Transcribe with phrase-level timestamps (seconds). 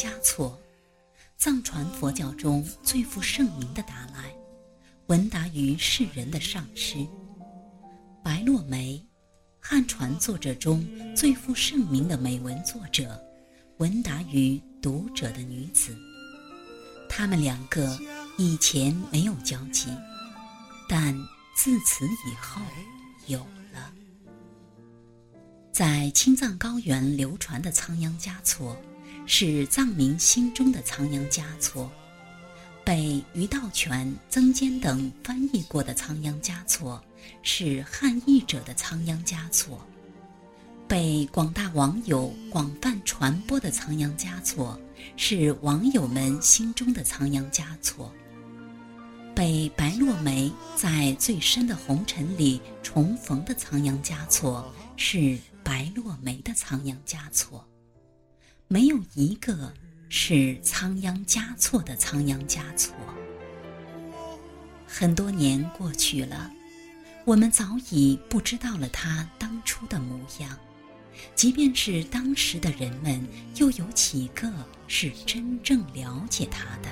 [0.00, 0.58] 嘉措，
[1.36, 4.34] 藏传佛教中最负盛名的达赖，
[5.08, 7.06] 闻达于世人的上师。
[8.24, 9.06] 白落梅，
[9.60, 10.82] 汉传作者中
[11.14, 13.22] 最负盛名的美文作者，
[13.76, 15.94] 闻达于读者的女子。
[17.06, 17.98] 他们两个
[18.38, 19.90] 以前没有交集，
[20.88, 21.14] 但
[21.54, 22.62] 自此以后
[23.26, 23.92] 有了。
[25.70, 28.74] 在青藏高原流传的仓央嘉措，
[29.32, 31.88] 是藏民心中的仓央嘉措；
[32.84, 37.00] 被于道泉、曾坚等翻译过的仓央嘉措，
[37.40, 39.78] 是汉译者的仓央嘉措；
[40.88, 44.76] 被广大网友广泛传播的仓央嘉措，
[45.16, 48.10] 是网友们心中的仓央嘉措；
[49.32, 55.38] 被白落梅在最深的红尘里重逢的仓央嘉措，是。
[55.62, 57.64] 白落梅的仓央嘉措，
[58.72, 59.74] 没有一个
[60.08, 62.94] 是仓央嘉措的仓央嘉措。
[64.86, 66.48] 很多年过去了，
[67.24, 70.56] 我们早已不知道了他当初的模样。
[71.34, 74.48] 即便是当时的人们，又有几个
[74.86, 76.88] 是真正了解他的？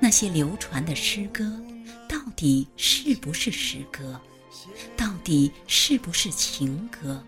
[0.00, 1.62] 那些流传的诗歌，
[2.08, 4.18] 到底是不是诗歌？
[4.96, 7.22] 到底是不是情歌？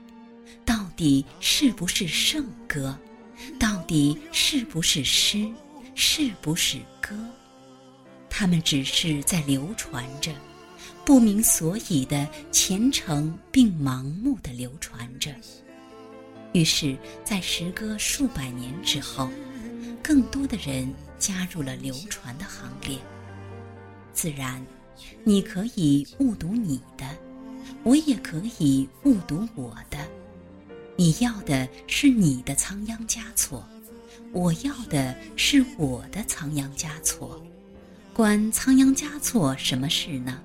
[0.65, 2.99] 到底是不是圣歌？
[3.59, 5.49] 到底是不是诗？
[5.95, 7.15] 是不是歌？
[8.29, 10.33] 他们只是在流传着，
[11.05, 15.31] 不明所以的虔诚并盲目的流传着。
[16.53, 19.29] 于是，在时隔数百年之后，
[20.03, 22.99] 更多的人加入了流传的行列。
[24.13, 24.65] 自然，
[25.23, 27.05] 你可以误读你的，
[27.83, 29.99] 我也可以误读我的。
[31.01, 33.67] 你要的是你的仓央嘉措，
[34.33, 37.43] 我要的是我的仓央嘉措。
[38.13, 40.39] 关仓央嘉措什么事呢？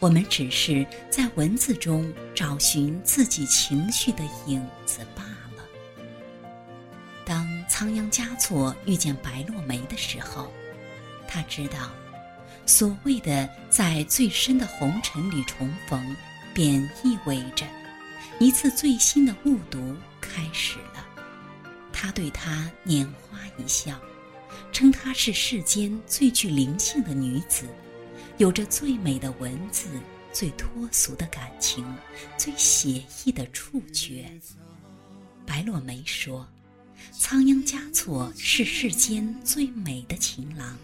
[0.00, 5.22] 我们只是在文字中找寻自己情绪的影子罢
[5.56, 5.64] 了。
[7.24, 10.52] 当仓央嘉措遇见白落梅的时候，
[11.26, 11.90] 他知道，
[12.66, 16.14] 所谓的在最深的红尘里重逢，
[16.52, 17.64] 便意味着。
[18.40, 21.06] 一次最新的误读开始了，
[21.92, 24.00] 他对她拈花一笑，
[24.72, 27.64] 称她是世间最具灵性的女子，
[28.38, 29.86] 有着最美的文字、
[30.32, 31.84] 最脱俗的感情、
[32.36, 34.30] 最写意的触觉。
[35.46, 36.46] 白落梅说
[37.16, 40.76] ：“仓央嘉措是世间最美的情郎，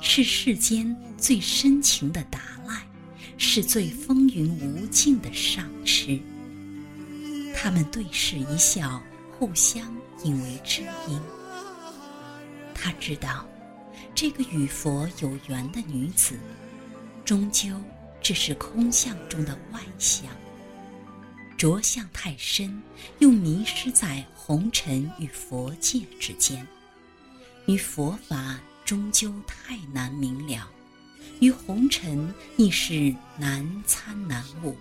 [0.00, 2.86] 是世间最深情的达赖，
[3.36, 6.18] 是最风云无尽的上师。”
[7.64, 9.02] 他们对视一笑，
[9.38, 9.90] 互相
[10.22, 11.18] 引为知音。
[12.74, 13.48] 他知道，
[14.14, 16.38] 这个与佛有缘的女子，
[17.24, 17.70] 终究
[18.20, 20.26] 只是空相中的外相。
[21.56, 22.82] 着相太深，
[23.20, 26.66] 又迷失在红尘与佛界之间，
[27.64, 30.68] 与佛法终究太难明了，
[31.40, 34.76] 与红尘亦是难参难悟。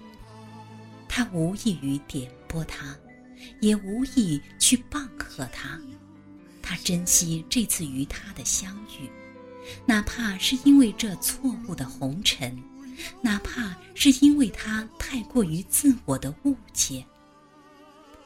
[1.16, 2.28] 他无异于点。
[2.48, 2.96] 拨他，
[3.62, 5.80] 也无意去棒喝他。
[6.62, 9.10] 他珍惜这次与他的相遇，
[9.86, 12.56] 哪怕是因为这错误的红尘，
[13.22, 17.06] 哪怕是因为他太过于自我的误解。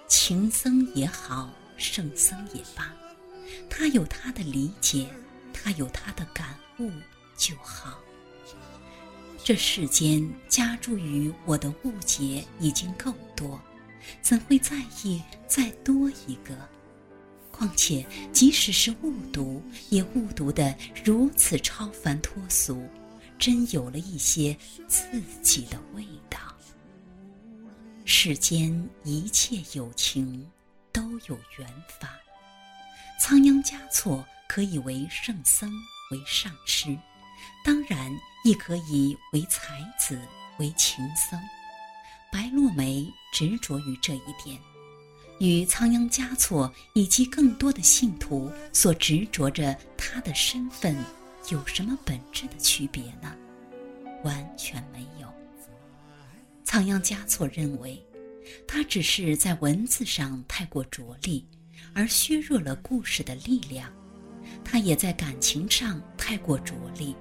[0.07, 2.94] 情僧也好，圣僧也罢，
[3.69, 5.10] 他有他的理解，
[5.54, 6.90] 他有他的感悟
[7.38, 7.98] 就好。
[9.44, 13.60] 这世间加诸于我的误解已经够多。
[14.22, 16.56] 怎会在意再多一个？
[17.51, 22.88] 况且，即使是误读，也误读的如此超凡脱俗，
[23.39, 24.56] 真有了一些
[24.88, 26.40] 自己的味道。
[28.06, 30.48] 世间一切有情，
[30.94, 31.68] 都有缘
[32.00, 32.10] 法。
[33.19, 35.69] 仓央嘉措可以为圣僧，
[36.12, 36.95] 为上师，
[37.63, 38.12] 当然
[38.44, 40.19] 亦可以为才子，
[40.57, 41.39] 为情僧。
[42.31, 44.60] 白落梅执着于这一点，
[45.39, 50.95] 与仓央嘉措以及更多的信徒所执着着他的身份
[51.50, 53.36] 有什么本质的区别呢？
[54.24, 55.28] 完全没有。
[56.63, 58.06] 仓央嘉措认为，
[58.68, 61.48] 他只是在文字上太过着力，
[61.94, 63.90] 而削弱了故事的力量；
[64.66, 67.16] 他也在感情上太过着力，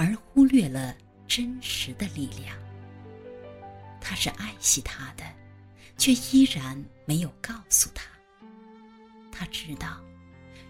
[0.00, 0.96] 而忽略了
[1.28, 2.56] 真实的力量。
[4.00, 5.22] 他是爱惜他的，
[5.98, 8.06] 却依然没有告诉他。
[9.30, 10.02] 他知道，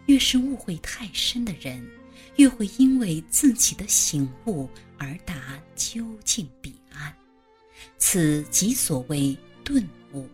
[0.06, 1.88] 越是误会太深的人，
[2.38, 4.68] 越会因为自己的醒悟
[4.98, 7.14] 而达究竟彼岸。
[7.98, 10.28] 此即所谓顿悟。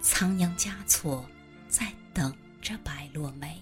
[0.00, 1.28] 仓央嘉措
[1.68, 2.32] 在等
[2.62, 3.60] 着白落梅。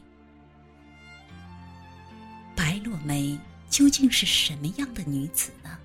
[3.04, 5.78] 梅究竟是什么样的女子呢？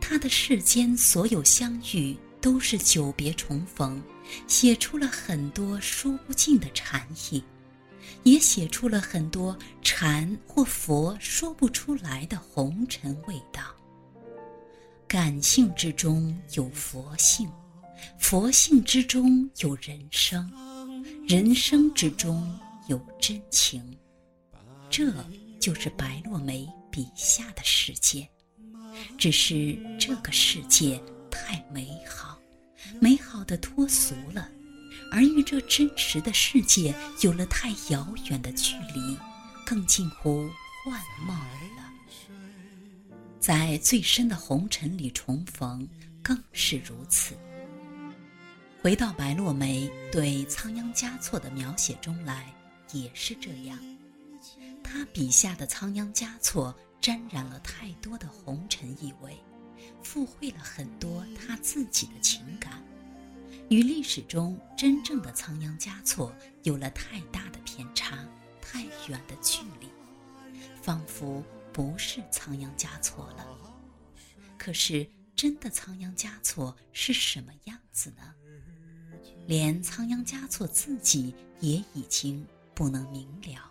[0.00, 4.02] 她的世间所有相遇都是久别重逢，
[4.46, 7.44] 写出了很多说不尽的禅意，
[8.22, 13.62] 也写出了很多禅或佛说不出来的红尘味道。
[15.06, 17.50] 感性之中有佛性，
[18.18, 20.50] 佛性之中有人生，
[21.28, 22.58] 人生之中
[22.88, 23.96] 有真情。
[24.88, 25.12] 这。
[25.60, 28.28] 就是白落梅笔下的世界，
[29.18, 32.38] 只是这个世界太美好，
[32.98, 34.48] 美好的脱俗了，
[35.12, 39.16] 而与这真实的世界有了太遥远的距离，
[39.66, 40.48] 更近乎
[40.84, 41.92] 幻梦了。
[43.38, 45.86] 在最深的红尘里重逢，
[46.22, 47.34] 更是如此。
[48.82, 52.50] 回到白落梅对仓央嘉措的描写中来，
[52.92, 53.78] 也是这样。
[54.82, 59.38] 他笔下的仓央嘉措沾染了太多的红尘意味，
[60.02, 62.82] 附会了很多他自己的情感，
[63.68, 68.26] 与历史中真正的仓央嘉措有了太大的偏差，
[68.60, 69.88] 太远的距离，
[70.82, 71.42] 仿佛
[71.72, 73.46] 不是仓央嘉措了。
[74.58, 78.34] 可是真的仓央嘉措是什么样子呢？
[79.46, 83.69] 连仓央嘉措自己也已经不能明了。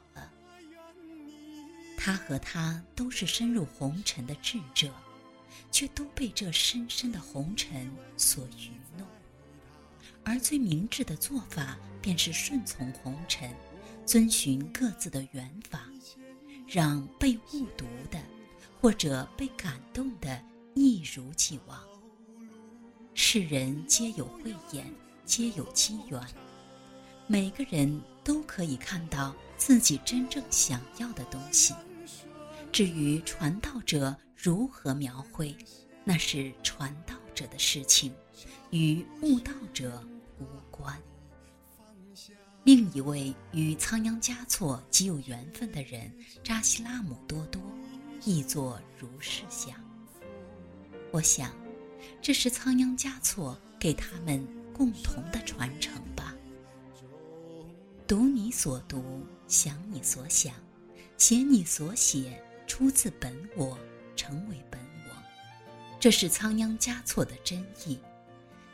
[2.02, 4.90] 他和他都是深入红尘的智者，
[5.70, 9.06] 却都被这深深的红尘所愚弄。
[10.24, 13.54] 而最明智的做法，便是顺从红尘，
[14.06, 15.82] 遵循各自的缘法，
[16.66, 18.18] 让被误读的
[18.80, 20.42] 或者被感动的
[20.76, 21.78] 一如既往。
[23.14, 24.90] 世人皆有慧眼，
[25.26, 26.22] 皆有机缘，
[27.28, 31.74] 每个人都可以看到自己真正想要的东西。
[32.72, 35.56] 至于传道者如何描绘，
[36.04, 38.14] 那是传道者的事情，
[38.70, 40.02] 与悟道者
[40.40, 40.98] 无关。
[42.64, 46.12] 另一位与仓央嘉措极有缘分的人
[46.44, 47.62] 扎西拉姆多多，
[48.24, 49.74] 译作如是想。
[51.12, 51.52] 我想，
[52.22, 56.36] 这是仓央嘉措给他们共同的传承吧。
[58.08, 60.54] 读你所读，想你所想，
[61.18, 62.42] 写你所写。
[62.70, 63.76] 出自本我，
[64.16, 65.12] 成为本我，
[66.00, 68.00] 这是仓央嘉措的真意，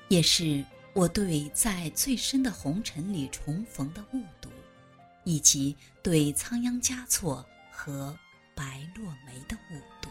[0.09, 4.49] 也是我对在最深的红尘里重逢的误读，
[5.23, 8.15] 以及对仓央嘉措和
[8.53, 10.09] 白落梅的误读。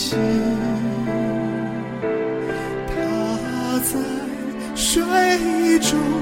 [0.00, 0.16] 依稀，
[2.88, 3.98] 他在
[4.74, 6.19] 水中。